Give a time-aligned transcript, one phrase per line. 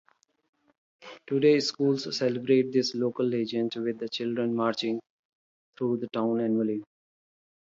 [1.27, 4.99] Today schools celebrate this local legend with children marching
[5.77, 6.83] through town annually.